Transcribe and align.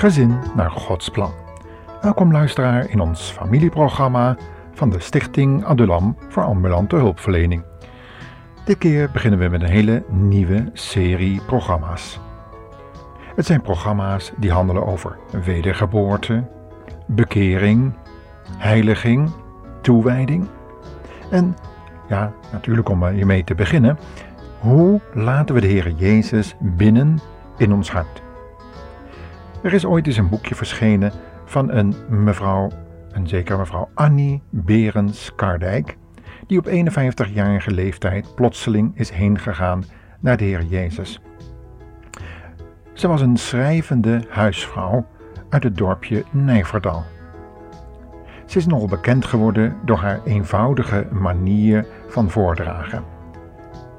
Gezin 0.00 0.38
naar 0.54 0.70
Gods 0.70 1.08
plan. 1.08 1.32
Welkom 2.00 2.32
luisteraar 2.32 2.90
in 2.90 3.00
ons 3.00 3.30
familieprogramma 3.30 4.36
van 4.72 4.90
de 4.90 5.00
Stichting 5.00 5.64
Adulam 5.64 6.16
voor 6.28 6.42
ambulante 6.42 6.96
hulpverlening. 6.96 7.62
Dit 8.64 8.78
keer 8.78 9.10
beginnen 9.10 9.38
we 9.38 9.48
met 9.48 9.62
een 9.62 9.68
hele 9.68 10.04
nieuwe 10.08 10.70
serie 10.72 11.40
programma's. 11.46 12.20
Het 13.34 13.46
zijn 13.46 13.62
programma's 13.62 14.32
die 14.36 14.50
handelen 14.50 14.86
over 14.86 15.18
wedergeboorte, 15.44 16.44
bekering, 17.06 17.92
heiliging, 18.56 19.30
toewijding 19.80 20.48
en, 21.30 21.56
ja, 22.08 22.32
natuurlijk 22.52 22.88
om 22.88 23.06
hiermee 23.06 23.44
te 23.44 23.54
beginnen, 23.54 23.98
hoe 24.58 25.00
laten 25.14 25.54
we 25.54 25.60
de 25.60 25.66
Heer 25.66 25.92
Jezus 25.96 26.54
binnen 26.58 27.18
in 27.56 27.72
ons 27.72 27.90
hart? 27.90 28.28
Er 29.62 29.72
is 29.72 29.84
ooit 29.84 30.06
eens 30.06 30.16
een 30.16 30.28
boekje 30.28 30.54
verschenen 30.54 31.12
van 31.44 31.70
een 31.70 31.94
mevrouw, 32.08 32.70
een 33.12 33.28
zekere 33.28 33.58
mevrouw 33.58 33.88
Annie 33.94 34.42
Berens 34.50 35.34
Kardijk, 35.34 35.96
die 36.46 36.58
op 36.58 36.68
51-jarige 36.68 37.70
leeftijd 37.70 38.34
plotseling 38.34 38.98
is 38.98 39.10
heengegaan 39.10 39.84
naar 40.20 40.36
de 40.36 40.44
Heer 40.44 40.64
Jezus. 40.64 41.20
Ze 42.92 43.08
was 43.08 43.20
een 43.20 43.36
schrijvende 43.36 44.24
huisvrouw 44.28 45.06
uit 45.48 45.62
het 45.62 45.76
dorpje 45.76 46.24
Nijverdal. 46.30 47.02
Ze 48.46 48.58
is 48.58 48.66
nogal 48.66 48.88
bekend 48.88 49.24
geworden 49.24 49.76
door 49.84 49.98
haar 49.98 50.20
eenvoudige 50.24 51.06
manier 51.10 51.86
van 52.08 52.30
voordragen. 52.30 53.19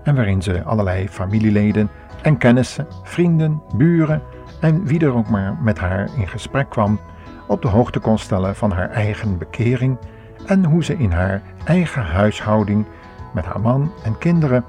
En 0.03 0.15
waarin 0.15 0.41
ze 0.41 0.63
allerlei 0.63 1.09
familieleden 1.09 1.89
en 2.21 2.37
kennissen, 2.37 2.87
vrienden, 3.03 3.61
buren 3.75 4.21
en 4.59 4.85
wie 4.85 4.99
er 4.99 5.13
ook 5.13 5.29
maar 5.29 5.57
met 5.61 5.79
haar 5.79 6.09
in 6.17 6.27
gesprek 6.27 6.69
kwam, 6.69 6.99
op 7.47 7.61
de 7.61 7.67
hoogte 7.67 7.99
kon 7.99 8.17
stellen 8.17 8.55
van 8.55 8.71
haar 8.71 8.89
eigen 8.89 9.37
bekering 9.37 9.97
en 10.45 10.65
hoe 10.65 10.83
ze 10.83 10.97
in 10.97 11.11
haar 11.11 11.41
eigen 11.65 12.03
huishouding 12.03 12.85
met 13.33 13.45
haar 13.45 13.61
man 13.61 13.91
en 14.03 14.17
kinderen 14.17 14.65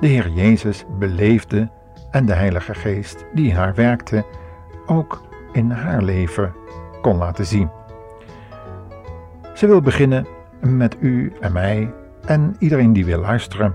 de 0.00 0.06
Heer 0.06 0.28
Jezus 0.28 0.84
beleefde 0.98 1.68
en 2.10 2.26
de 2.26 2.34
Heilige 2.34 2.74
Geest 2.74 3.24
die 3.34 3.54
haar 3.54 3.74
werkte 3.74 4.24
ook 4.86 5.22
in 5.52 5.70
haar 5.70 6.02
leven 6.02 6.54
kon 7.02 7.16
laten 7.16 7.46
zien. 7.46 7.70
Ze 9.54 9.66
wil 9.66 9.80
beginnen 9.80 10.26
met 10.60 10.96
u 11.00 11.32
en 11.40 11.52
mij 11.52 11.92
en 12.26 12.56
iedereen 12.58 12.92
die 12.92 13.04
wil 13.04 13.20
luisteren 13.20 13.74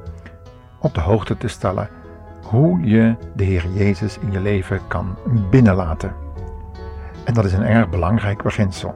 op 0.80 0.94
de 0.94 1.02
hoogte 1.02 1.38
te 1.38 1.47
stellen 1.47 1.89
hoe 2.44 2.81
je 2.81 3.16
de 3.35 3.44
Heer 3.44 3.67
Jezus 3.73 4.17
in 4.17 4.31
je 4.31 4.40
leven 4.40 4.79
kan 4.88 5.17
binnenlaten. 5.50 6.13
En 7.23 7.34
dat 7.34 7.45
is 7.45 7.53
een 7.53 7.66
erg 7.66 7.90
belangrijk 7.90 8.44
beginsel. 8.44 8.95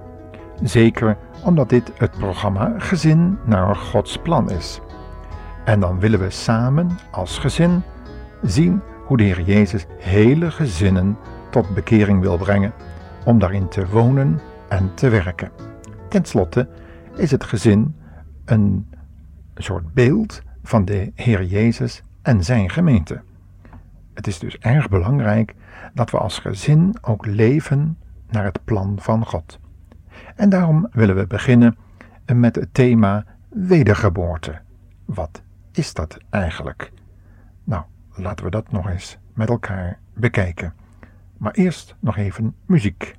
Zeker 0.63 1.17
omdat 1.43 1.69
dit 1.69 1.91
het 1.97 2.11
programma 2.11 2.73
Gezin 2.77 3.37
naar 3.45 3.75
Gods 3.75 4.17
plan 4.17 4.49
is. 4.49 4.79
En 5.65 5.79
dan 5.79 5.99
willen 5.99 6.19
we 6.19 6.29
samen 6.29 6.89
als 7.11 7.37
gezin 7.37 7.83
zien 8.41 8.81
hoe 9.05 9.17
de 9.17 9.23
Heer 9.23 9.41
Jezus 9.41 9.85
hele 9.97 10.51
gezinnen 10.51 11.17
tot 11.49 11.73
bekering 11.73 12.21
wil 12.21 12.37
brengen, 12.37 12.73
om 13.25 13.39
daarin 13.39 13.67
te 13.67 13.87
wonen 13.87 14.39
en 14.69 14.91
te 14.93 15.09
werken. 15.09 15.51
Ten 16.09 16.25
slotte 16.25 16.67
is 17.15 17.31
het 17.31 17.43
gezin 17.43 17.95
een 18.45 18.89
soort 19.55 19.93
beeld 19.93 20.41
van 20.63 20.85
de 20.85 21.11
Heer 21.15 21.43
Jezus 21.43 22.03
en 22.21 22.43
zijn 22.43 22.69
gemeente. 22.69 23.21
Het 24.13 24.27
is 24.27 24.39
dus 24.39 24.57
erg 24.57 24.89
belangrijk 24.89 25.55
dat 25.93 26.11
we 26.11 26.17
als 26.17 26.39
gezin 26.39 26.95
ook 27.01 27.25
leven 27.25 27.97
naar 28.29 28.43
het 28.43 28.63
plan 28.63 28.97
van 28.99 29.25
God. 29.25 29.59
En 30.35 30.49
daarom 30.49 30.87
willen 30.91 31.15
we 31.15 31.27
beginnen 31.27 31.77
met 32.33 32.55
het 32.55 32.73
thema 32.73 33.25
wedergeboorte. 33.49 34.61
Wat 35.05 35.41
is 35.71 35.93
dat 35.93 36.17
eigenlijk? 36.29 36.91
Nou, 37.63 37.83
laten 38.13 38.45
we 38.45 38.51
dat 38.51 38.71
nog 38.71 38.89
eens 38.89 39.17
met 39.33 39.49
elkaar 39.49 39.99
bekijken. 40.13 40.73
Maar 41.37 41.53
eerst 41.53 41.95
nog 41.99 42.17
even 42.17 42.55
muziek. 42.65 43.15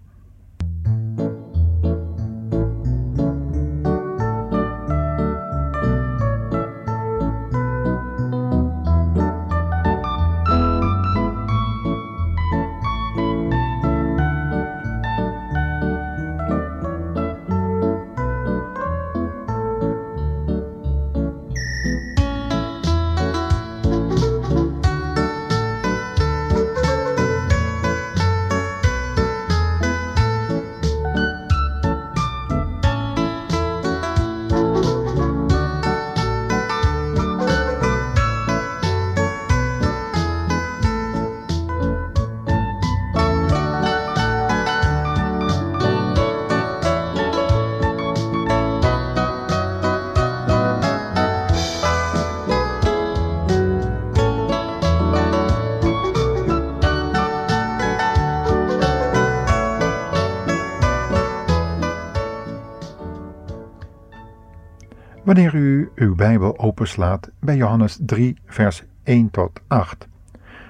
Wanneer 65.35 65.55
u 65.55 65.91
uw 65.95 66.15
Bijbel 66.15 66.59
openslaat 66.59 67.31
bij 67.41 67.57
Johannes 67.57 67.99
3, 68.01 68.37
vers 68.47 68.85
1 69.03 69.31
tot 69.31 69.61
8, 69.67 70.09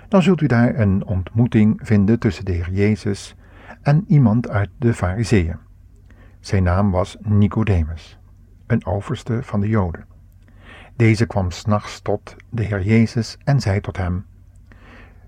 dan 0.09 0.23
zult 0.23 0.41
u 0.41 0.47
daar 0.47 0.79
een 0.79 1.07
ontmoeting 1.07 1.81
vinden 1.83 2.19
tussen 2.19 2.45
de 2.45 2.53
Heer 2.53 2.71
Jezus 2.71 3.37
en 3.83 4.05
iemand 4.09 4.49
uit 4.49 4.69
de 4.79 4.95
Fariseeën. 4.95 5.57
Zijn 6.41 6.63
naam 6.63 6.91
was 6.91 7.17
Nicodemus, 7.21 8.19
een 8.67 8.87
overste 8.87 9.43
van 9.43 9.61
de 9.61 9.69
Joden. 9.69 10.07
Deze 10.97 11.27
kwam 11.27 11.51
s'nachts 11.51 12.01
tot 12.01 12.37
de 12.51 12.63
Heer 12.63 12.83
Jezus 12.83 13.39
en 13.45 13.61
zei 13.61 13.81
tot 13.81 13.97
hem: 13.97 14.25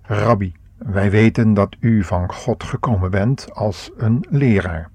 Rabbi, 0.02 0.54
wij 0.76 1.10
weten 1.10 1.54
dat 1.54 1.76
u 1.80 2.04
van 2.04 2.32
God 2.32 2.64
gekomen 2.64 3.10
bent 3.10 3.54
als 3.54 3.90
een 3.96 4.26
leraar. 4.30 4.90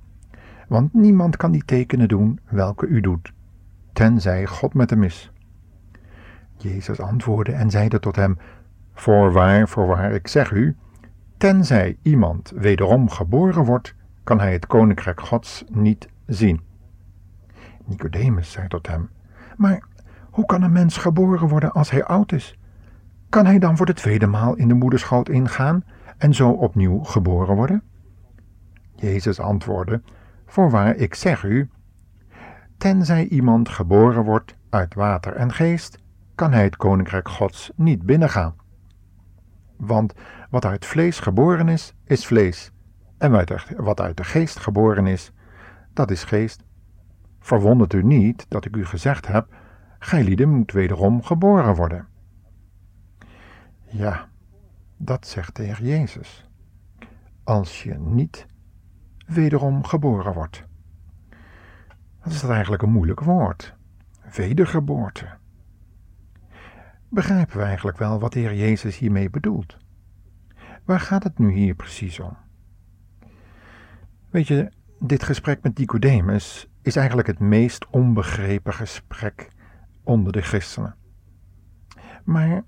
Want 0.67 0.93
niemand 0.93 1.37
kan 1.37 1.51
die 1.51 1.65
tekenen 1.65 2.07
doen 2.07 2.39
welke 2.49 2.87
u 2.87 3.01
doet 3.01 3.33
tenzij 3.93 4.45
God 4.45 4.73
met 4.73 4.89
hem 4.89 5.03
is. 5.03 5.31
Jezus 6.57 6.99
antwoordde 6.99 7.53
en 7.53 7.69
zeide 7.71 7.99
tot 7.99 8.15
hem: 8.15 8.37
Voorwaar, 8.93 9.67
voorwaar, 9.67 10.11
ik 10.11 10.27
zeg 10.27 10.51
u, 10.51 10.75
tenzij 11.37 11.97
iemand 12.01 12.51
wederom 12.55 13.09
geboren 13.09 13.63
wordt, 13.63 13.95
kan 14.23 14.39
hij 14.39 14.51
het 14.51 14.67
koninkrijk 14.67 15.21
Gods 15.21 15.63
niet 15.69 16.07
zien. 16.25 16.61
Nicodemus 17.85 18.51
zei 18.51 18.67
tot 18.67 18.87
hem: 18.87 19.09
Maar 19.57 19.83
hoe 20.29 20.45
kan 20.45 20.61
een 20.61 20.71
mens 20.71 20.97
geboren 20.97 21.47
worden 21.47 21.71
als 21.71 21.91
hij 21.91 22.03
oud 22.03 22.31
is? 22.31 22.59
Kan 23.29 23.45
hij 23.45 23.59
dan 23.59 23.77
voor 23.77 23.85
de 23.85 23.93
tweede 23.93 24.27
maal 24.27 24.55
in 24.55 24.67
de 24.67 24.73
moederschoot 24.73 25.29
ingaan 25.29 25.83
en 26.17 26.33
zo 26.33 26.49
opnieuw 26.49 27.03
geboren 27.03 27.55
worden? 27.55 27.83
Jezus 28.95 29.39
antwoordde: 29.39 30.01
Voorwaar, 30.45 30.95
ik 30.95 31.15
zeg 31.15 31.43
u, 31.43 31.69
Tenzij 32.81 33.27
iemand 33.27 33.69
geboren 33.69 34.23
wordt 34.23 34.55
uit 34.69 34.93
water 34.93 35.33
en 35.33 35.53
geest, 35.53 35.97
kan 36.35 36.51
hij 36.51 36.63
het 36.63 36.75
koninkrijk 36.75 37.29
Gods 37.29 37.71
niet 37.75 38.03
binnengaan. 38.03 38.55
Want 39.77 40.13
wat 40.49 40.65
uit 40.65 40.85
vlees 40.85 41.19
geboren 41.19 41.67
is, 41.67 41.95
is 42.03 42.25
vlees, 42.25 42.71
en 43.17 43.31
wat 43.77 44.01
uit 44.01 44.17
de 44.17 44.23
geest 44.23 44.59
geboren 44.59 45.07
is, 45.07 45.31
dat 45.93 46.11
is 46.11 46.23
geest. 46.23 46.63
Verwondert 47.39 47.93
u 47.93 48.03
niet 48.03 48.45
dat 48.49 48.65
ik 48.65 48.75
u 48.75 48.85
gezegd 48.85 49.27
heb: 49.27 49.55
Gij 49.99 50.45
moet 50.45 50.71
wederom 50.71 51.23
geboren 51.23 51.75
worden. 51.75 52.07
Ja, 53.85 54.27
dat 54.97 55.27
zegt 55.27 55.55
de 55.55 55.63
Heer 55.63 55.81
Jezus. 55.81 56.49
Als 57.43 57.83
je 57.83 57.93
niet 57.93 58.45
wederom 59.25 59.83
geboren 59.83 60.33
wordt. 60.33 60.69
Wat 62.23 62.33
is 62.33 62.41
dat 62.41 62.49
eigenlijk 62.49 62.81
een 62.81 62.91
moeilijk 62.91 63.19
woord? 63.19 63.75
Wedergeboorte. 64.35 65.27
Begrijpen 67.09 67.57
we 67.57 67.63
eigenlijk 67.63 67.97
wel 67.97 68.19
wat 68.19 68.33
de 68.33 68.39
Heer 68.39 68.55
Jezus 68.55 68.97
hiermee 68.97 69.29
bedoelt? 69.29 69.77
Waar 70.85 70.99
gaat 70.99 71.23
het 71.23 71.37
nu 71.37 71.51
hier 71.51 71.75
precies 71.75 72.19
om? 72.19 72.37
Weet 74.29 74.47
je, 74.47 74.71
dit 74.99 75.23
gesprek 75.23 75.63
met 75.63 75.77
Nicodemus 75.77 76.67
is 76.81 76.95
eigenlijk 76.95 77.27
het 77.27 77.39
meest 77.39 77.87
onbegrepen 77.89 78.73
gesprek 78.73 79.49
onder 80.03 80.31
de 80.31 80.41
christenen. 80.41 80.95
Maar 82.23 82.63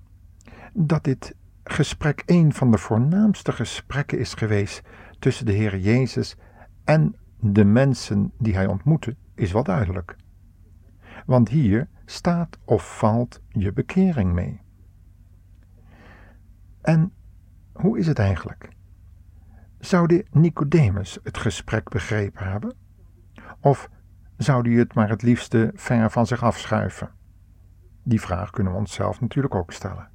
dat 0.72 1.04
dit 1.04 1.34
gesprek 1.64 2.22
een 2.26 2.52
van 2.52 2.70
de 2.70 2.78
voornaamste 2.78 3.52
gesprekken 3.52 4.18
is 4.18 4.34
geweest 4.34 4.82
tussen 5.18 5.46
de 5.46 5.52
Heer 5.52 5.78
Jezus 5.78 6.36
en 6.84 7.16
de 7.40 7.64
mensen 7.64 8.32
die 8.38 8.54
hij 8.54 8.66
ontmoette, 8.66 9.16
is 9.34 9.52
wel 9.52 9.62
duidelijk. 9.62 10.16
Want 11.26 11.48
hier 11.48 11.88
staat 12.04 12.58
of 12.64 12.98
valt 12.98 13.42
je 13.48 13.72
bekering 13.72 14.32
mee. 14.32 14.60
En 16.82 17.12
hoe 17.72 17.98
is 17.98 18.06
het 18.06 18.18
eigenlijk? 18.18 18.68
Zou 19.78 20.06
de 20.06 20.26
Nicodemus 20.30 21.18
het 21.22 21.38
gesprek 21.38 21.88
begrepen 21.88 22.50
hebben? 22.50 22.74
Of 23.60 23.90
zou 24.36 24.70
hij 24.70 24.78
het 24.78 24.94
maar 24.94 25.08
het 25.08 25.22
liefste 25.22 25.70
ver 25.74 26.10
van 26.10 26.26
zich 26.26 26.42
afschuiven? 26.42 27.10
Die 28.02 28.20
vraag 28.20 28.50
kunnen 28.50 28.72
we 28.72 28.78
onszelf 28.78 29.20
natuurlijk 29.20 29.54
ook 29.54 29.72
stellen. 29.72 30.08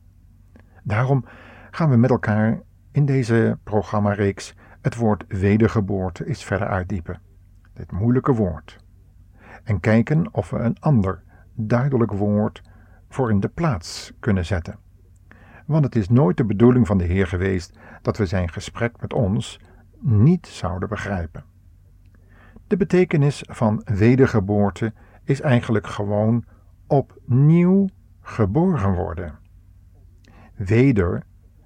Daarom 0.83 1.25
gaan 1.71 1.89
we 1.89 1.95
met 1.95 2.09
elkaar 2.09 2.61
in 2.91 3.05
deze 3.05 3.59
programmareeks 3.63 4.55
het 4.81 4.95
woord 4.95 5.23
wedergeboorte 5.27 6.25
eens 6.25 6.43
verder 6.43 6.67
uitdiepen. 6.67 7.21
Dit 7.73 7.91
moeilijke 7.91 8.33
woord. 8.33 8.83
En 9.63 9.79
kijken 9.79 10.33
of 10.33 10.49
we 10.49 10.57
een 10.57 10.79
ander 10.79 11.23
duidelijk 11.53 12.11
woord 12.11 12.61
voor 13.09 13.31
in 13.31 13.39
de 13.39 13.49
plaats 13.49 14.13
kunnen 14.19 14.45
zetten. 14.45 14.79
Want 15.65 15.83
het 15.83 15.95
is 15.95 16.09
nooit 16.09 16.37
de 16.37 16.45
bedoeling 16.45 16.87
van 16.87 16.97
de 16.97 17.03
Heer 17.03 17.27
geweest 17.27 17.77
dat 18.01 18.17
we 18.17 18.25
zijn 18.25 18.49
gesprek 18.49 19.01
met 19.01 19.13
ons 19.13 19.59
niet 19.99 20.47
zouden 20.47 20.89
begrijpen. 20.89 21.43
De 22.67 22.77
betekenis 22.77 23.43
van 23.47 23.81
wedergeboorte 23.85 24.93
is 25.23 25.41
eigenlijk 25.41 25.87
gewoon 25.87 26.45
opnieuw 26.87 27.87
geboren 28.21 28.93
worden. 28.93 29.39
Weder 30.55 31.23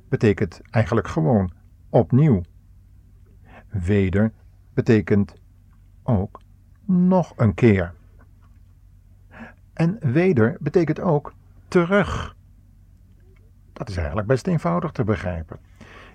betekent 0.10 0.62
eigenlijk 0.72 1.08
gewoon 1.08 1.52
opnieuw. 1.90 2.42
Weder 3.70 4.32
betekent 4.74 5.34
ook 6.04 6.42
nog 6.86 7.34
een 7.36 7.54
keer. 7.54 7.94
En 9.74 9.98
weder 10.00 10.58
betekent 10.60 11.00
ook 11.00 11.34
terug. 11.68 12.36
Dat 13.74 13.90
is 13.90 13.98
eigenlijk 13.98 14.28
best 14.28 14.48
eenvoudig 14.48 14.92
te 14.92 15.04
begrijpen. 15.04 15.60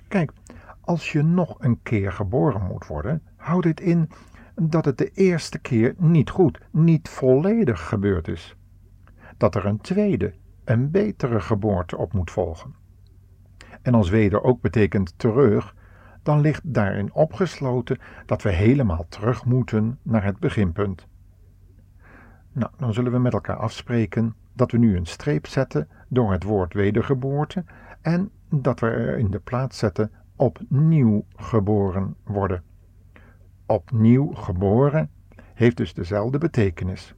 Kijk, 0.09 0.33
als 0.81 1.13
je 1.13 1.23
nog 1.23 1.57
een 1.59 1.83
keer 1.83 2.13
geboren 2.13 2.63
moet 2.63 2.87
worden, 2.87 3.23
houdt 3.37 3.67
dit 3.67 3.81
in 3.81 4.11
dat 4.55 4.85
het 4.85 4.99
de 4.99 5.11
eerste 5.11 5.59
keer 5.59 5.95
niet 5.99 6.31
goed, 6.31 6.59
niet 6.71 7.09
volledig 7.09 7.89
gebeurd 7.89 8.29
is. 8.29 8.57
Dat 9.37 9.55
er 9.55 9.67
een 9.67 9.81
tweede, 9.81 10.35
een 10.65 10.91
betere 10.91 11.41
geboorte 11.41 11.97
op 11.97 12.13
moet 12.13 12.31
volgen. 12.31 12.75
En 13.83 13.95
als 13.95 14.09
weder 14.09 14.43
ook 14.43 14.61
betekent 14.61 15.15
terug, 15.17 15.75
dan 16.23 16.41
ligt 16.41 16.63
daarin 16.65 17.13
opgesloten 17.13 17.99
dat 18.27 18.43
we 18.43 18.51
helemaal 18.51 19.07
terug 19.09 19.45
moeten 19.45 19.99
naar 20.03 20.25
het 20.25 20.39
beginpunt. 20.39 21.07
Nou, 22.53 22.71
dan 22.77 22.93
zullen 22.93 23.13
we 23.13 23.19
met 23.19 23.33
elkaar 23.33 23.57
afspreken 23.57 24.35
dat 24.53 24.71
we 24.71 24.79
nu 24.79 24.97
een 24.97 25.07
streep 25.07 25.47
zetten 25.47 25.89
door 26.09 26.33
het 26.33 26.43
woord 26.43 26.75
wedergeboorte 26.75 27.65
en 28.01 28.31
dat 28.49 28.81
we 28.81 28.87
er 28.87 29.19
in 29.19 29.31
de 29.31 29.39
plaats 29.39 29.79
zetten 29.79 30.11
opnieuw 30.37 31.25
geboren 31.37 32.15
worden. 32.25 32.63
Opnieuw 33.67 34.33
geboren 34.33 35.11
heeft 35.55 35.77
dus 35.77 35.95
dezelfde 35.95 36.39
betekenis, 36.39 37.15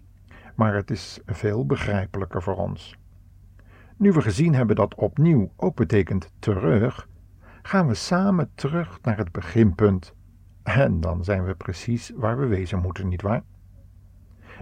maar 0.54 0.74
het 0.74 0.90
is 0.90 1.20
veel 1.26 1.66
begrijpelijker 1.66 2.42
voor 2.42 2.56
ons. 2.56 2.98
Nu 3.96 4.12
we 4.12 4.22
gezien 4.22 4.54
hebben 4.54 4.76
dat 4.76 4.94
opnieuw 4.94 5.50
ook 5.56 5.76
betekent 5.76 6.32
terug, 6.38 7.08
gaan 7.62 7.86
we 7.86 7.94
samen 7.94 8.50
terug 8.54 8.98
naar 9.02 9.16
het 9.16 9.32
beginpunt. 9.32 10.14
En 10.62 11.00
dan 11.00 11.24
zijn 11.24 11.44
we 11.44 11.54
precies 11.54 12.12
waar 12.16 12.38
we 12.38 12.46
wezen 12.46 12.78
moeten, 12.78 13.08
nietwaar? 13.08 13.42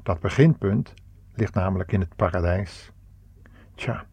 Dat 0.02 0.20
beginpunt 0.20 0.94
ligt 1.34 1.54
namelijk 1.54 1.92
in 1.92 2.00
het 2.00 2.16
paradijs. 2.16 2.92
Tja, 3.74 4.04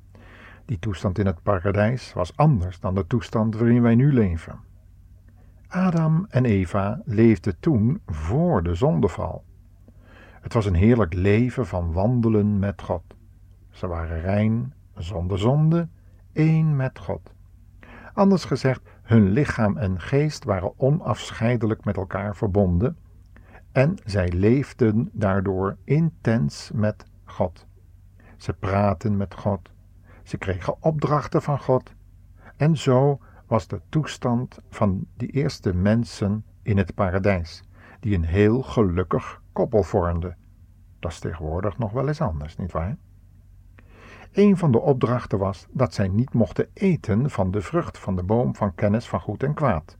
die 0.65 0.79
toestand 0.79 1.19
in 1.19 1.25
het 1.25 1.43
paradijs 1.43 2.13
was 2.13 2.37
anders 2.37 2.79
dan 2.79 2.95
de 2.95 3.07
toestand 3.07 3.55
waarin 3.55 3.81
wij 3.81 3.95
nu 3.95 4.13
leven. 4.13 4.59
Adam 5.67 6.25
en 6.29 6.45
Eva 6.45 7.01
leefden 7.05 7.59
toen 7.59 8.01
voor 8.05 8.63
de 8.63 8.75
zondeval. 8.75 9.43
Het 10.41 10.53
was 10.53 10.65
een 10.65 10.73
heerlijk 10.73 11.13
leven 11.13 11.67
van 11.67 11.93
wandelen 11.93 12.59
met 12.59 12.81
God. 12.81 13.03
Ze 13.69 13.87
waren 13.87 14.21
rein, 14.21 14.73
zonder 14.95 15.39
zonde, 15.39 15.87
één 16.33 16.75
met 16.75 16.99
God. 16.99 17.34
Anders 18.15 18.45
gezegd, 18.45 18.81
hun 19.01 19.29
lichaam 19.29 19.77
en 19.77 19.99
geest 19.99 20.43
waren 20.43 20.79
onafscheidelijk 20.79 21.83
met 21.85 21.97
elkaar 21.97 22.35
verbonden 22.35 22.97
en 23.71 23.97
zij 24.05 24.31
leefden 24.31 25.09
daardoor 25.13 25.77
intens 25.83 26.71
met 26.73 27.05
God. 27.25 27.65
Ze 28.37 28.53
praten 28.53 29.17
met 29.17 29.33
God, 29.33 29.69
ze 30.23 30.37
kregen 30.37 30.83
opdrachten 30.83 31.41
van 31.41 31.59
God 31.59 31.93
en 32.57 32.77
zo 32.77 33.19
was 33.47 33.67
de 33.67 33.81
toestand 33.89 34.59
van 34.69 35.07
die 35.17 35.29
eerste 35.29 35.73
mensen 35.73 36.45
in 36.61 36.77
het 36.77 36.93
paradijs, 36.93 37.63
die 37.99 38.15
een 38.15 38.25
heel 38.25 38.61
gelukkig 38.61 39.41
koppel 39.51 39.83
vormden. 39.83 40.37
Dat 40.99 41.11
is 41.11 41.19
tegenwoordig 41.19 41.77
nog 41.77 41.91
wel 41.91 42.07
eens 42.07 42.21
anders, 42.21 42.57
nietwaar? 42.57 42.97
Een 44.35 44.57
van 44.57 44.71
de 44.71 44.79
opdrachten 44.79 45.39
was 45.39 45.67
dat 45.71 45.93
zij 45.93 46.07
niet 46.07 46.33
mochten 46.33 46.67
eten 46.73 47.29
van 47.29 47.51
de 47.51 47.61
vrucht 47.61 47.97
van 47.97 48.15
de 48.15 48.23
boom 48.23 48.55
van 48.55 48.75
kennis 48.75 49.07
van 49.07 49.19
goed 49.19 49.43
en 49.43 49.53
kwaad. 49.53 49.97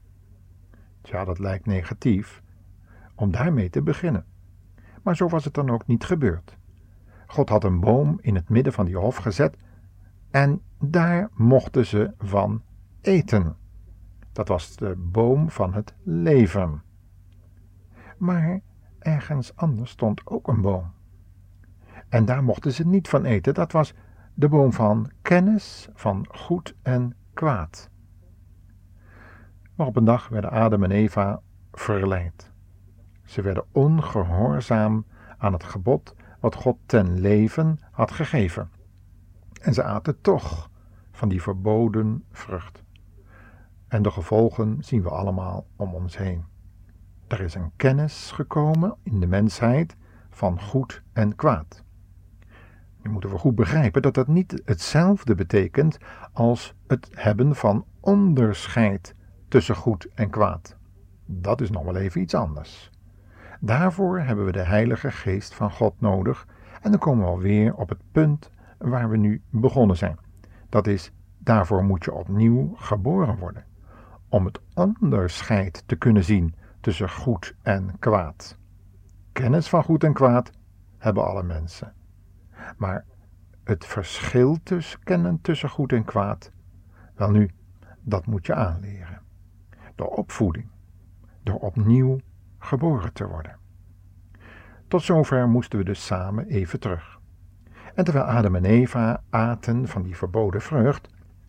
Tja, 1.00 1.24
dat 1.24 1.38
lijkt 1.38 1.66
negatief, 1.66 2.42
om 3.14 3.30
daarmee 3.30 3.70
te 3.70 3.82
beginnen. 3.82 4.24
Maar 5.02 5.16
zo 5.16 5.28
was 5.28 5.44
het 5.44 5.54
dan 5.54 5.70
ook 5.70 5.86
niet 5.86 6.04
gebeurd. 6.04 6.56
God 7.26 7.48
had 7.48 7.64
een 7.64 7.80
boom 7.80 8.18
in 8.20 8.34
het 8.34 8.48
midden 8.48 8.72
van 8.72 8.84
die 8.84 8.96
hof 8.96 9.16
gezet 9.16 9.56
en 10.30 10.62
daar 10.78 11.28
mochten 11.34 11.86
ze 11.86 12.12
van 12.18 12.62
eten. 13.00 13.56
Dat 14.32 14.48
was 14.48 14.76
de 14.76 14.94
boom 14.96 15.50
van 15.50 15.74
het 15.74 15.94
leven. 16.02 16.82
Maar 18.18 18.60
ergens 18.98 19.56
anders 19.56 19.90
stond 19.90 20.26
ook 20.26 20.48
een 20.48 20.60
boom. 20.60 20.92
En 22.08 22.24
daar 22.24 22.44
mochten 22.44 22.72
ze 22.72 22.86
niet 22.86 23.08
van 23.08 23.24
eten. 23.24 23.54
Dat 23.54 23.72
was 23.72 23.94
de 24.38 24.48
boom 24.48 24.72
van 24.72 25.10
kennis 25.22 25.88
van 25.94 26.26
goed 26.28 26.74
en 26.82 27.16
kwaad. 27.34 27.90
Maar 29.74 29.86
op 29.86 29.96
een 29.96 30.04
dag 30.04 30.28
werden 30.28 30.50
Adam 30.50 30.82
en 30.82 30.90
Eva 30.90 31.40
verleid. 31.72 32.52
Ze 33.24 33.42
werden 33.42 33.64
ongehoorzaam 33.72 35.06
aan 35.38 35.52
het 35.52 35.64
gebod 35.64 36.14
wat 36.40 36.54
God 36.54 36.76
ten 36.86 37.20
leven 37.20 37.78
had 37.90 38.10
gegeven. 38.10 38.70
En 39.60 39.74
ze 39.74 39.82
aten 39.82 40.20
toch 40.20 40.70
van 41.10 41.28
die 41.28 41.42
verboden 41.42 42.24
vrucht. 42.32 42.84
En 43.88 44.02
de 44.02 44.10
gevolgen 44.10 44.84
zien 44.84 45.02
we 45.02 45.10
allemaal 45.10 45.66
om 45.76 45.94
ons 45.94 46.16
heen. 46.16 46.44
Er 47.26 47.40
is 47.40 47.54
een 47.54 47.72
kennis 47.76 48.30
gekomen 48.30 48.96
in 49.02 49.20
de 49.20 49.26
mensheid 49.26 49.96
van 50.30 50.60
goed 50.60 51.02
en 51.12 51.34
kwaad. 51.36 51.84
Nu 53.06 53.12
moeten 53.12 53.30
we 53.30 53.38
goed 53.38 53.54
begrijpen 53.54 54.02
dat 54.02 54.14
dat 54.14 54.26
niet 54.26 54.62
hetzelfde 54.64 55.34
betekent 55.34 55.98
als 56.32 56.74
het 56.86 57.08
hebben 57.12 57.54
van 57.54 57.84
onderscheid 58.00 59.14
tussen 59.48 59.74
goed 59.74 60.08
en 60.14 60.30
kwaad. 60.30 60.76
Dat 61.26 61.60
is 61.60 61.70
nog 61.70 61.84
wel 61.84 61.96
even 61.96 62.20
iets 62.20 62.34
anders. 62.34 62.90
Daarvoor 63.60 64.20
hebben 64.20 64.44
we 64.44 64.52
de 64.52 64.62
Heilige 64.62 65.10
Geest 65.10 65.54
van 65.54 65.70
God 65.70 66.00
nodig 66.00 66.46
en 66.82 66.90
dan 66.90 67.00
komen 67.00 67.24
we 67.24 67.30
alweer 67.30 67.74
op 67.74 67.88
het 67.88 68.00
punt 68.12 68.50
waar 68.78 69.10
we 69.10 69.16
nu 69.16 69.42
begonnen 69.50 69.96
zijn. 69.96 70.18
Dat 70.68 70.86
is, 70.86 71.12
daarvoor 71.38 71.84
moet 71.84 72.04
je 72.04 72.12
opnieuw 72.12 72.74
geboren 72.76 73.38
worden, 73.38 73.64
om 74.28 74.44
het 74.44 74.60
onderscheid 74.74 75.82
te 75.86 75.96
kunnen 75.96 76.24
zien 76.24 76.54
tussen 76.80 77.10
goed 77.10 77.56
en 77.62 77.98
kwaad. 77.98 78.58
Kennis 79.32 79.68
van 79.68 79.82
goed 79.82 80.04
en 80.04 80.12
kwaad 80.12 80.50
hebben 80.98 81.26
alle 81.26 81.42
mensen. 81.42 81.94
Maar 82.76 83.04
het 83.64 83.86
verschil 83.86 84.58
tussen 84.62 85.00
kennen 85.02 85.40
tussen 85.40 85.68
goed 85.68 85.92
en 85.92 86.04
kwaad, 86.04 86.52
wel 87.14 87.30
nu, 87.30 87.50
dat 88.00 88.26
moet 88.26 88.46
je 88.46 88.54
aanleren. 88.54 89.20
Door 89.94 90.08
opvoeding, 90.08 90.68
door 91.42 91.58
opnieuw 91.58 92.18
geboren 92.58 93.12
te 93.12 93.26
worden. 93.28 93.56
Tot 94.88 95.02
zover 95.02 95.48
moesten 95.48 95.78
we 95.78 95.84
dus 95.84 96.06
samen 96.06 96.46
even 96.46 96.80
terug. 96.80 97.20
En 97.94 98.04
terwijl 98.04 98.24
Adam 98.24 98.54
en 98.54 98.64
Eva 98.64 99.22
aten 99.30 99.88
van 99.88 100.02
die 100.02 100.16
verboden 100.16 100.60
vrucht, 100.60 101.08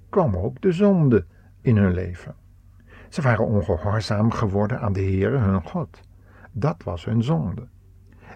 kwam 0.10 0.36
ook 0.36 0.62
de 0.62 0.72
zonde 0.72 1.26
in 1.62 1.78
hun 1.78 1.94
leven. 1.94 2.36
Ze 3.10 3.22
waren 3.22 3.46
ongehoorzaam 3.46 4.32
geworden 4.32 4.80
aan 4.80 4.94
de 4.94 5.02
Heere 5.02 5.38
hun 5.38 5.64
God. 5.64 6.02
Dat 6.52 6.84
was 6.84 7.06
hun 7.06 7.24
zonde. 7.24 7.68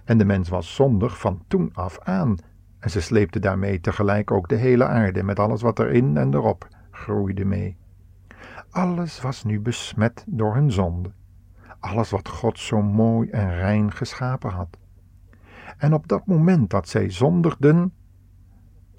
En 0.04 0.18
de 0.18 0.26
mens 0.26 0.50
was 0.50 0.76
zondig 0.76 1.20
van 1.20 1.44
toen 1.48 1.70
af 1.74 2.00
aan. 2.00 2.36
En 2.82 2.90
ze 2.90 3.02
sleepte 3.02 3.40
daarmee 3.40 3.80
tegelijk 3.80 4.32
ook 4.32 4.50
de 4.50 4.56
hele 4.56 4.86
aarde 4.86 5.24
met 5.24 5.40
alles 5.40 5.62
wat 5.62 5.80
erin 5.80 6.18
en 6.18 6.34
erop 6.34 6.68
groeide 6.92 7.46
mee. 7.46 7.78
Alles 8.70 9.22
was 9.22 9.44
nu 9.44 9.60
besmet 9.60 10.24
door 10.28 10.54
hun 10.54 10.72
zonde. 10.72 11.12
Alles 11.80 12.10
wat 12.10 12.30
God 12.30 12.60
zo 12.60 12.82
mooi 12.82 13.30
en 13.30 13.56
rein 13.56 13.92
geschapen 13.92 14.52
had. 14.52 14.78
En 15.78 15.94
op 15.94 16.08
dat 16.08 16.26
moment 16.26 16.70
dat 16.70 16.90
zij 16.90 17.10
zondigden, 17.10 17.94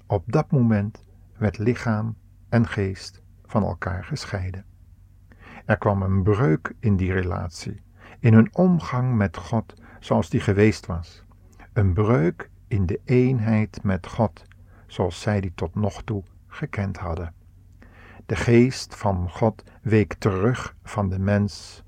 op 0.07 0.23
dat 0.25 0.51
moment 0.51 1.03
werd 1.37 1.57
lichaam 1.57 2.15
en 2.49 2.67
geest 2.67 3.21
van 3.45 3.63
elkaar 3.63 4.03
gescheiden. 4.03 4.65
Er 5.65 5.77
kwam 5.77 6.01
een 6.01 6.23
breuk 6.23 6.73
in 6.79 6.95
die 6.95 7.13
relatie, 7.13 7.81
in 8.19 8.33
hun 8.33 8.55
omgang 8.55 9.15
met 9.15 9.37
God 9.37 9.73
zoals 9.99 10.29
die 10.29 10.39
geweest 10.39 10.85
was. 10.85 11.23
Een 11.73 11.93
breuk 11.93 12.49
in 12.73 12.85
de 12.85 12.99
eenheid 13.05 13.83
met 13.83 14.07
God, 14.07 14.43
zoals 14.87 15.21
zij 15.21 15.41
die 15.41 15.51
tot 15.55 15.75
nog 15.75 16.03
toe 16.03 16.23
gekend 16.47 16.97
hadden. 16.97 17.33
De 18.25 18.35
geest 18.35 18.95
van 18.95 19.29
God 19.29 19.63
week 19.81 20.13
terug 20.13 20.75
van 20.83 21.09
de 21.09 21.19
mens. 21.19 21.83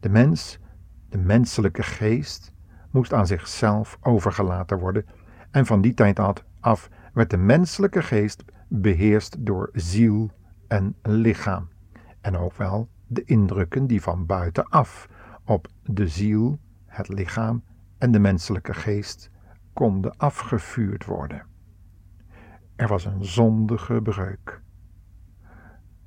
De 0.00 0.08
mens, 0.08 0.58
de 1.08 1.18
menselijke 1.18 1.82
geest, 1.82 2.52
moest 2.90 3.12
aan 3.12 3.26
zichzelf 3.26 3.98
overgelaten 4.00 4.78
worden 4.78 5.06
en 5.50 5.66
van 5.66 5.80
die 5.80 5.94
tijd 5.94 6.20
af 6.60 6.88
werd 7.12 7.30
de 7.30 7.36
menselijke 7.36 8.02
geest 8.02 8.44
beheerst 8.68 9.36
door 9.46 9.70
ziel 9.72 10.30
en 10.68 10.96
lichaam 11.02 11.68
en 12.20 12.36
ook 12.36 12.54
wel 12.54 12.88
de 13.06 13.24
indrukken 13.24 13.86
die 13.86 14.02
van 14.02 14.26
buitenaf 14.26 15.08
op 15.44 15.68
de 15.82 16.08
ziel, 16.08 16.58
het 16.86 17.08
lichaam 17.08 17.62
en 17.98 18.12
de 18.12 18.18
menselijke 18.18 18.74
geest 18.74 19.30
konden 19.78 20.16
afgevuurd 20.16 21.04
worden. 21.04 21.42
Er 22.76 22.88
was 22.88 23.04
een 23.04 23.24
zondige 23.24 24.02
breuk. 24.02 24.60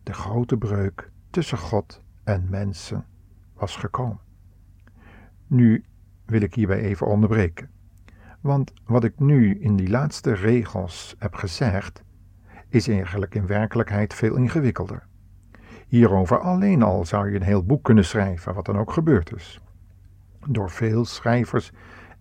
De 0.03 0.13
grote 0.13 0.57
breuk 0.57 1.11
tussen 1.29 1.57
God 1.57 2.01
en 2.23 2.47
mensen 2.49 3.05
was 3.53 3.75
gekomen. 3.75 4.19
Nu 5.47 5.85
wil 6.25 6.41
ik 6.41 6.53
hierbij 6.55 6.79
even 6.79 7.07
onderbreken. 7.07 7.69
Want 8.41 8.73
wat 8.85 9.03
ik 9.03 9.19
nu 9.19 9.59
in 9.59 9.75
die 9.75 9.89
laatste 9.89 10.33
regels 10.33 11.15
heb 11.17 11.33
gezegd, 11.33 12.03
is 12.69 12.87
eigenlijk 12.87 13.35
in 13.35 13.45
werkelijkheid 13.47 14.13
veel 14.13 14.35
ingewikkelder. 14.35 15.07
Hierover 15.87 16.39
alleen 16.39 16.81
al 16.81 17.05
zou 17.05 17.29
je 17.29 17.35
een 17.35 17.41
heel 17.41 17.65
boek 17.65 17.83
kunnen 17.83 18.05
schrijven, 18.05 18.53
wat 18.53 18.65
dan 18.65 18.77
ook 18.77 18.91
gebeurd 18.91 19.35
is. 19.35 19.61
Door 20.47 20.69
veel 20.69 21.05
schrijvers 21.05 21.71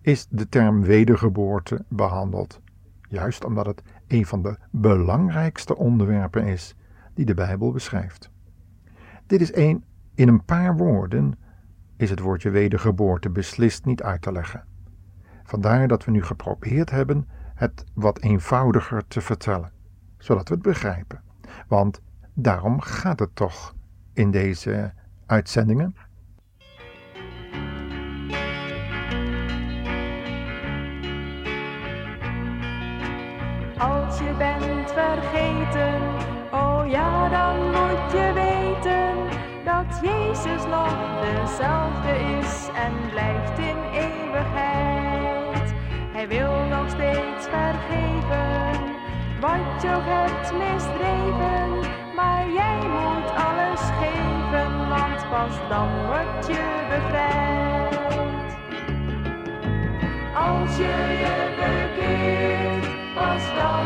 is 0.01 0.27
de 0.29 0.49
term 0.49 0.81
wedergeboorte 0.81 1.85
behandeld, 1.87 2.61
juist 3.09 3.45
omdat 3.45 3.65
het 3.65 3.83
een 4.07 4.25
van 4.25 4.41
de 4.41 4.57
belangrijkste 4.71 5.77
onderwerpen 5.77 6.45
is 6.45 6.75
die 7.13 7.25
de 7.25 7.33
Bijbel 7.33 7.71
beschrijft. 7.71 8.31
Dit 9.25 9.41
is 9.41 9.55
een, 9.55 9.83
in 10.15 10.27
een 10.27 10.45
paar 10.45 10.77
woorden 10.77 11.37
is 11.97 12.09
het 12.09 12.19
woordje 12.19 12.49
wedergeboorte 12.49 13.29
beslist 13.29 13.85
niet 13.85 14.03
uit 14.03 14.21
te 14.21 14.31
leggen. 14.31 14.63
Vandaar 15.43 15.87
dat 15.87 16.05
we 16.05 16.11
nu 16.11 16.23
geprobeerd 16.23 16.89
hebben 16.89 17.27
het 17.55 17.83
wat 17.93 18.19
eenvoudiger 18.19 19.07
te 19.07 19.21
vertellen, 19.21 19.71
zodat 20.17 20.47
we 20.47 20.53
het 20.53 20.63
begrijpen. 20.63 21.21
Want 21.67 22.01
daarom 22.33 22.81
gaat 22.81 23.19
het 23.19 23.35
toch 23.35 23.75
in 24.13 24.31
deze 24.31 24.93
uitzendingen. 25.25 25.95
Dezelfde 41.35 42.13
is 42.39 42.69
en 42.85 42.93
blijft 43.09 43.57
in 43.57 43.77
eeuwigheid. 43.93 45.67
Hij 46.11 46.27
wil 46.27 46.53
nog 46.69 46.89
steeds 46.89 47.47
vergeven 47.55 48.71
wat 49.41 49.81
je 49.81 49.87
ook 49.95 50.05
hebt 50.05 50.51
misdreven, 50.61 51.69
maar 52.15 52.45
jij 52.53 52.79
moet 52.97 53.29
alles 53.47 53.81
geven, 54.01 54.89
want 54.89 55.29
pas 55.29 55.55
dan 55.69 55.89
word 56.05 56.47
je 56.47 56.65
bevrijd. 56.89 58.49
Als 60.35 60.77
je 60.77 60.95
je 61.23 61.35
bekeert, 61.59 62.85
pas 63.15 63.43
dan 63.57 63.85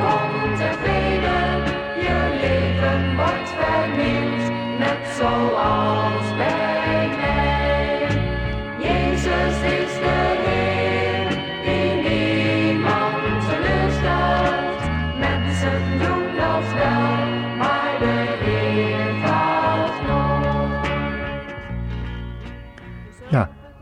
komt 0.00 0.60
er 0.60 0.74
vrede, 0.82 1.38
je 2.04 2.18
leven 2.40 3.16
wordt 3.16 3.50
vernieuwd, 3.58 4.50
net 4.78 5.02
zoals 5.18 6.15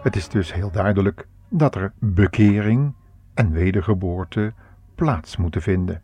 het 0.05 0.17
is 0.17 0.29
dus 0.29 0.55
heel 0.55 0.71
duidelijk 0.71 1.27
dat 1.49 1.75
er 1.75 1.93
bekering 1.99 2.95
en 3.35 3.51
wedergeboorte 3.53 4.53
plaats 4.95 5.37
moeten 5.37 5.63
vinden. 5.63 6.03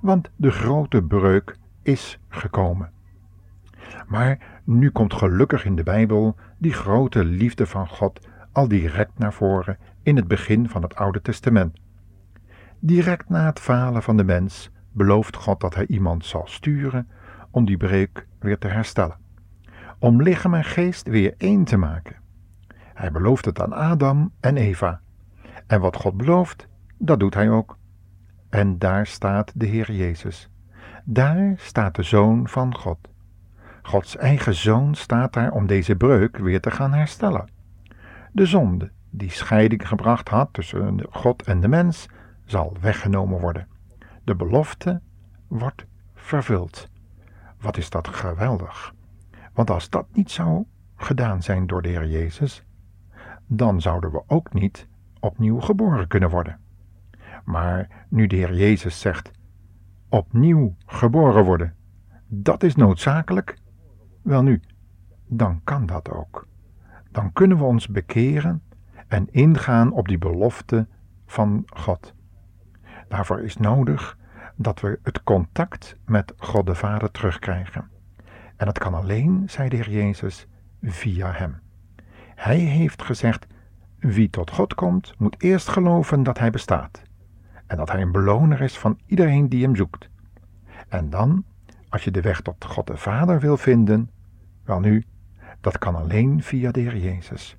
Want 0.00 0.30
de 0.36 0.50
grote 0.50 1.02
breuk 1.02 1.56
is 1.82 2.18
gekomen. 2.28 2.90
Maar 4.06 4.60
nu 4.64 4.90
komt 4.90 5.14
gelukkig 5.14 5.64
in 5.64 5.76
de 5.76 5.82
Bijbel 5.82 6.36
die 6.58 6.72
grote 6.72 7.24
liefde 7.24 7.66
van 7.66 7.88
God 7.88 8.28
al 8.52 8.68
direct 8.68 9.18
naar 9.18 9.32
voren 9.32 9.78
in 10.02 10.16
het 10.16 10.28
begin 10.28 10.68
van 10.68 10.82
het 10.82 10.94
Oude 10.96 11.22
Testament. 11.22 11.80
Direct 12.78 13.28
na 13.28 13.46
het 13.46 13.60
falen 13.60 14.02
van 14.02 14.16
de 14.16 14.24
mens 14.24 14.70
belooft 14.92 15.36
God 15.36 15.60
dat 15.60 15.74
hij 15.74 15.86
iemand 15.86 16.24
zal 16.24 16.46
sturen 16.46 17.08
om 17.50 17.64
die 17.64 17.76
breuk 17.76 18.26
weer 18.38 18.58
te 18.58 18.68
herstellen. 18.68 19.18
Om 19.98 20.22
lichaam 20.22 20.54
en 20.54 20.64
geest 20.64 21.08
weer 21.08 21.34
één 21.36 21.64
te 21.64 21.76
maken. 21.76 22.19
Hij 23.00 23.10
belooft 23.10 23.44
het 23.44 23.60
aan 23.60 23.72
Adam 23.72 24.32
en 24.40 24.56
Eva. 24.56 25.00
En 25.66 25.80
wat 25.80 25.96
God 25.96 26.16
belooft, 26.16 26.68
dat 26.98 27.20
doet 27.20 27.34
hij 27.34 27.50
ook. 27.50 27.78
En 28.48 28.78
daar 28.78 29.06
staat 29.06 29.52
de 29.54 29.66
Heer 29.66 29.92
Jezus. 29.92 30.50
Daar 31.04 31.52
staat 31.56 31.94
de 31.94 32.02
Zoon 32.02 32.48
van 32.48 32.74
God. 32.76 32.98
Gods 33.82 34.16
eigen 34.16 34.54
Zoon 34.54 34.94
staat 34.94 35.32
daar 35.32 35.52
om 35.52 35.66
deze 35.66 35.96
breuk 35.96 36.36
weer 36.36 36.60
te 36.60 36.70
gaan 36.70 36.92
herstellen. 36.92 37.48
De 38.32 38.46
zonde 38.46 38.90
die 39.10 39.30
scheiding 39.30 39.88
gebracht 39.88 40.28
had 40.28 40.48
tussen 40.52 41.06
God 41.10 41.42
en 41.42 41.60
de 41.60 41.68
mens, 41.68 42.08
zal 42.44 42.76
weggenomen 42.80 43.40
worden. 43.40 43.68
De 44.24 44.34
belofte 44.34 45.00
wordt 45.48 45.86
vervuld. 46.14 46.88
Wat 47.60 47.76
is 47.76 47.90
dat 47.90 48.08
geweldig! 48.08 48.94
Want 49.52 49.70
als 49.70 49.90
dat 49.90 50.06
niet 50.12 50.30
zou 50.30 50.64
gedaan 50.96 51.42
zijn 51.42 51.66
door 51.66 51.82
de 51.82 51.88
Heer 51.88 52.06
Jezus, 52.06 52.64
dan 53.52 53.80
zouden 53.80 54.12
we 54.12 54.22
ook 54.26 54.52
niet 54.52 54.88
opnieuw 55.20 55.60
geboren 55.60 56.06
kunnen 56.08 56.30
worden. 56.30 56.58
Maar 57.44 58.06
nu 58.08 58.26
de 58.26 58.36
Heer 58.36 58.54
Jezus 58.54 59.00
zegt: 59.00 59.30
opnieuw 60.08 60.74
geboren 60.86 61.44
worden, 61.44 61.74
dat 62.26 62.62
is 62.62 62.74
noodzakelijk, 62.74 63.58
wel 64.22 64.42
nu, 64.42 64.60
dan 65.26 65.60
kan 65.64 65.86
dat 65.86 66.10
ook. 66.10 66.46
Dan 67.10 67.32
kunnen 67.32 67.58
we 67.58 67.64
ons 67.64 67.88
bekeren 67.88 68.62
en 69.08 69.28
ingaan 69.30 69.92
op 69.92 70.08
die 70.08 70.18
belofte 70.18 70.86
van 71.26 71.62
God. 71.66 72.14
Daarvoor 73.08 73.40
is 73.40 73.56
nodig 73.56 74.18
dat 74.56 74.80
we 74.80 74.98
het 75.02 75.22
contact 75.22 75.96
met 76.04 76.34
God 76.36 76.66
de 76.66 76.74
Vader 76.74 77.10
terugkrijgen. 77.10 77.90
En 78.56 78.66
dat 78.66 78.78
kan 78.78 78.94
alleen, 78.94 79.42
zei 79.46 79.68
de 79.68 79.76
Heer 79.76 79.90
Jezus, 79.90 80.46
via 80.82 81.32
Hem. 81.32 81.60
Hij 82.40 82.58
heeft 82.58 83.02
gezegd: 83.02 83.46
wie 83.98 84.30
tot 84.30 84.50
God 84.50 84.74
komt, 84.74 85.14
moet 85.18 85.42
eerst 85.42 85.68
geloven 85.68 86.22
dat 86.22 86.38
Hij 86.38 86.50
bestaat 86.50 87.02
en 87.66 87.76
dat 87.76 87.90
Hij 87.90 88.00
een 88.00 88.12
beloner 88.12 88.60
is 88.60 88.78
van 88.78 88.98
iedereen 89.06 89.48
die 89.48 89.62
Hem 89.62 89.76
zoekt. 89.76 90.08
En 90.88 91.10
dan, 91.10 91.44
als 91.88 92.04
je 92.04 92.10
de 92.10 92.20
weg 92.20 92.40
tot 92.40 92.64
God 92.64 92.86
de 92.86 92.96
Vader 92.96 93.40
wil 93.40 93.56
vinden, 93.56 94.10
wel 94.64 94.80
nu, 94.80 95.04
dat 95.60 95.78
kan 95.78 95.94
alleen 95.94 96.42
via 96.42 96.70
de 96.70 96.80
Heer 96.80 96.96
Jezus. 96.96 97.56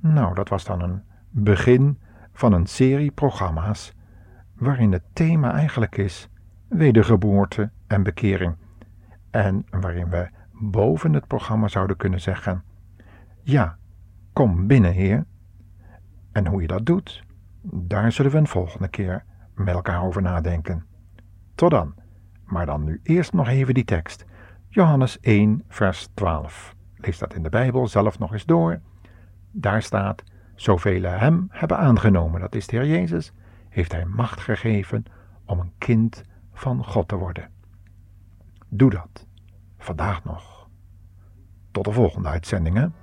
Nou, 0.00 0.34
dat 0.34 0.48
was 0.48 0.64
dan 0.64 0.82
een 0.82 1.02
begin 1.30 1.98
van 2.32 2.52
een 2.52 2.66
serie 2.66 3.10
programma's 3.10 3.94
waarin 4.54 4.92
het 4.92 5.04
thema 5.12 5.52
eigenlijk 5.52 5.96
is 5.96 6.28
wedergeboorte 6.68 7.70
en 7.86 8.02
bekering. 8.02 8.56
En 9.30 9.66
waarin 9.70 10.08
we 10.08 10.28
boven 10.52 11.12
het 11.12 11.26
programma 11.26 11.68
zouden 11.68 11.96
kunnen 11.96 12.20
zeggen: 12.20 12.62
Ja, 13.42 13.78
Kom 14.32 14.66
binnen, 14.66 14.92
Heer. 14.92 15.24
En 16.32 16.46
hoe 16.46 16.60
je 16.60 16.66
dat 16.66 16.86
doet, 16.86 17.24
daar 17.62 18.12
zullen 18.12 18.32
we 18.32 18.38
een 18.38 18.46
volgende 18.46 18.88
keer 18.88 19.24
met 19.54 19.74
elkaar 19.74 20.02
over 20.02 20.22
nadenken. 20.22 20.86
Tot 21.54 21.70
dan. 21.70 21.94
Maar 22.44 22.66
dan 22.66 22.84
nu 22.84 23.00
eerst 23.02 23.32
nog 23.32 23.48
even 23.48 23.74
die 23.74 23.84
tekst. 23.84 24.24
Johannes 24.68 25.20
1, 25.20 25.64
vers 25.68 26.08
12. 26.14 26.74
Lees 26.94 27.18
dat 27.18 27.34
in 27.34 27.42
de 27.42 27.48
Bijbel 27.48 27.86
zelf 27.86 28.18
nog 28.18 28.32
eens 28.32 28.44
door. 28.44 28.80
Daar 29.50 29.82
staat: 29.82 30.22
Zoveel 30.54 31.02
hem 31.02 31.46
hebben 31.50 31.78
aangenomen, 31.78 32.40
dat 32.40 32.54
is 32.54 32.66
de 32.66 32.76
Heer 32.76 32.86
Jezus, 32.86 33.32
heeft 33.68 33.92
hij 33.92 34.04
macht 34.04 34.40
gegeven 34.40 35.04
om 35.44 35.58
een 35.58 35.72
kind 35.78 36.22
van 36.52 36.84
God 36.84 37.08
te 37.08 37.16
worden. 37.16 37.50
Doe 38.68 38.90
dat. 38.90 39.26
Vandaag 39.78 40.24
nog. 40.24 40.68
Tot 41.70 41.84
de 41.84 41.92
volgende 41.92 42.28
uitzendingen. 42.28 42.94